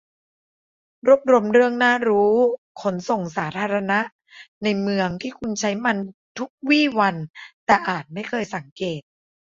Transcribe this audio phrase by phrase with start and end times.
[1.07, 2.33] รวบรวมเรื่องน่ารู้
[2.81, 3.99] ขนส่งสาธารณะ
[4.63, 5.97] ในเมืองที่คุณใช้มัน
[6.39, 7.15] ทุกวี่วัน
[7.65, 9.01] แต่อาจไม่เคยสังเกต